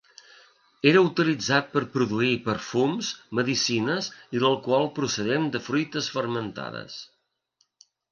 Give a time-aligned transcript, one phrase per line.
[0.91, 3.09] Era utilitzat per a produir perfums,
[3.39, 6.97] medicines i l'alcohol procedent de fruites fermentades.